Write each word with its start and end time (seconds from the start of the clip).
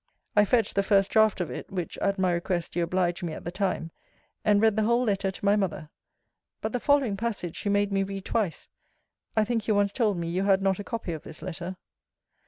I 0.35 0.45
fetched 0.45 0.73
the 0.73 0.81
first 0.81 1.11
draught 1.11 1.41
of 1.41 1.51
it, 1.51 1.71
which 1.71 1.95
at 1.99 2.17
my 2.17 2.31
request 2.31 2.75
you 2.75 2.81
obliged 2.81 3.21
me 3.21 3.33
at 3.33 3.43
the 3.45 3.51
time; 3.51 3.91
and 4.43 4.59
read 4.59 4.75
the 4.75 4.81
whole 4.81 5.03
letter 5.03 5.29
to 5.29 5.45
my 5.45 5.55
mother. 5.55 5.91
But 6.59 6.73
the 6.73 6.79
following 6.79 7.15
passage 7.15 7.55
she 7.55 7.69
made 7.69 7.91
me 7.91 8.01
read 8.01 8.25
twice. 8.25 8.67
I 9.37 9.45
think 9.45 9.67
you 9.67 9.75
once 9.75 9.91
told 9.91 10.17
me 10.17 10.27
you 10.27 10.45
had 10.45 10.63
not 10.63 10.79
a 10.79 10.83
copy 10.83 11.13
of 11.13 11.21
this 11.21 11.43
letter. 11.43 11.77